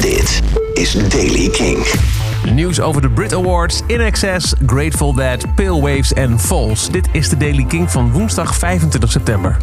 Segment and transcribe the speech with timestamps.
[0.00, 0.42] Dit
[0.74, 1.86] is Daily King.
[2.52, 6.90] Nieuws over de Brit Awards, In Excess, Grateful Dead, Pale Waves en Falls.
[6.90, 9.56] Dit is de Daily King van woensdag 25 september.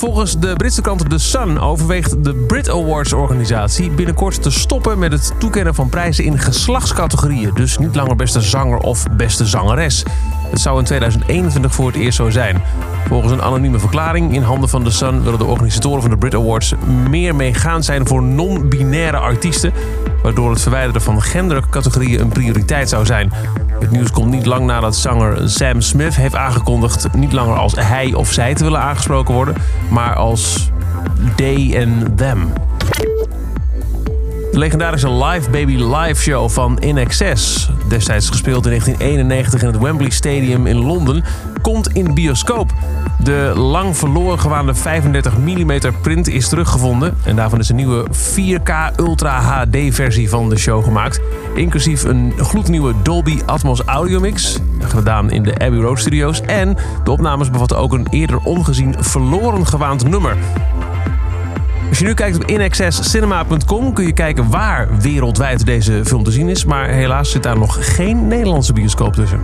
[0.00, 5.12] Volgens de Britse krant The Sun overweegt de Brit Awards organisatie binnenkort te stoppen met
[5.12, 7.50] het toekennen van prijzen in geslachtscategorieën.
[7.54, 10.04] Dus niet langer beste zanger of beste zangeres.
[10.50, 12.62] Het zou in 2021 voor het eerst zo zijn.
[13.06, 16.34] Volgens een anonieme verklaring in handen van The Sun willen de organisatoren van de Brit
[16.34, 16.74] Awards
[17.08, 19.72] meer meegaan zijn voor non-binaire artiesten,
[20.22, 23.32] waardoor het verwijderen van gendercategorieën een prioriteit zou zijn.
[23.80, 28.14] Het nieuws komt niet lang nadat zanger Sam Smith heeft aangekondigd niet langer als hij
[28.14, 29.54] of zij te willen aangesproken worden,
[29.88, 30.70] maar als
[31.36, 32.52] they en them.
[34.52, 39.78] De legendarische Live Baby Live show van In Excess, destijds gespeeld in 1991 in het
[39.78, 41.24] Wembley Stadium in Londen,
[41.62, 42.72] komt in bioscoop.
[43.22, 48.96] De lang verloren gewaande 35 mm print is teruggevonden en daarvan is een nieuwe 4K
[48.96, 51.20] Ultra HD versie van de show gemaakt,
[51.54, 57.10] inclusief een gloednieuwe Dolby Atmos audio mix, gedaan in de Abbey Road Studios en de
[57.10, 60.36] opnames bevatten ook een eerder ongezien verloren gewaand nummer.
[61.88, 66.48] Als je nu kijkt op inaccesscinema.com kun je kijken waar wereldwijd deze film te zien
[66.48, 66.64] is.
[66.64, 69.40] Maar helaas zit daar nog geen Nederlandse bioscoop tussen.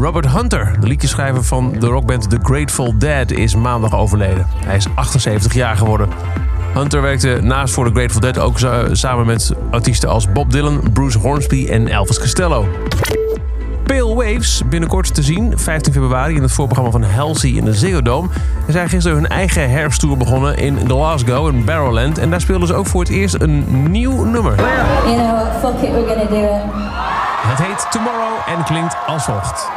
[0.00, 4.46] Robert Hunter, de liedjeschrijver van de rockband The Grateful Dead, is maandag overleden.
[4.64, 6.08] Hij is 78 jaar geworden.
[6.74, 8.58] Hunter werkte naast voor The Grateful Dead ook
[8.92, 12.68] samen met artiesten als Bob Dylan, Bruce Hornsby en Elvis Costello.
[13.86, 18.02] Pale Waves binnenkort te zien, 15 februari, in het voorprogramma van Halsey in de Ziggo
[18.02, 18.28] Dome.
[18.66, 22.18] Ze zijn gisteren hun eigen herfsttour begonnen in Glasgow, in Barrowland.
[22.18, 24.54] En daar speelden ze ook voor het eerst een nieuw nummer.
[24.56, 26.62] You know, fuck it, we're gonna do it.
[27.42, 29.68] Het heet Tomorrow en klinkt als volgt.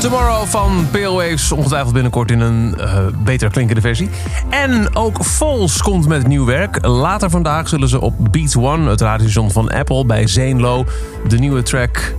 [0.00, 4.08] Tomorrow van Pale Waves, ongetwijfeld binnenkort in een uh, beter klinkende versie.
[4.50, 6.86] En ook Falls komt met nieuw werk.
[6.86, 10.84] Later vandaag zullen ze op Beats One, het radiostation van Apple, bij Zeenlo,
[11.28, 12.14] de nieuwe track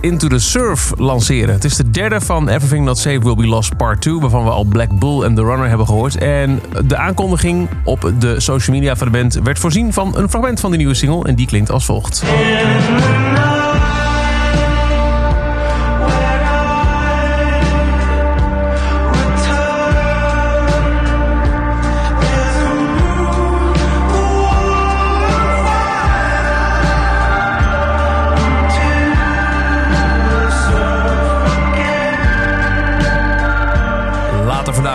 [0.00, 1.54] Into the Surf lanceren.
[1.54, 4.18] Het is de derde van Everything Not Safe Will Be Lost Part 2...
[4.18, 6.16] waarvan we al Black Bull en The Runner hebben gehoord.
[6.16, 9.40] En de aankondiging op de social media van de band...
[9.42, 11.24] werd voorzien van een fragment van de nieuwe single...
[11.24, 12.22] en die klinkt als volgt.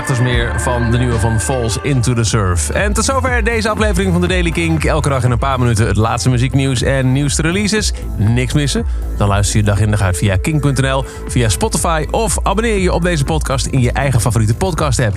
[0.10, 2.70] Dus meer van de nieuwe van Falls Into the Surf.
[2.70, 4.84] En tot zover deze aflevering van de Daily Kink.
[4.84, 7.94] Elke dag in een paar minuten het laatste muzieknieuws en nieuwste releases.
[8.18, 8.86] Niks missen?
[9.18, 12.06] Dan luister je dag in dag uit via kink.nl, via Spotify...
[12.12, 15.16] of abonneer je op deze podcast in je eigen favoriete podcast app.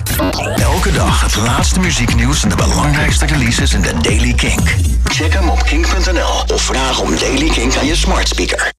[0.55, 4.75] Elke dag het laatste muzieknieuws en de belangrijkste releases in de Daily Kink.
[5.03, 8.71] Check hem op kink.nl of vraag om Daily Kink aan je smart speaker.